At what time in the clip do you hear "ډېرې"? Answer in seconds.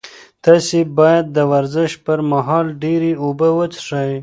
2.83-3.11